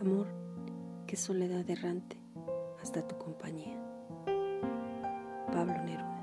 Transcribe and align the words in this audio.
Amor, 0.00 0.28
qué 1.06 1.14
soledad 1.14 1.68
errante 1.68 2.16
hasta 2.80 3.06
tu 3.06 3.18
compañía. 3.18 3.76
Pablo 5.52 5.74
Neruda. 5.84 6.19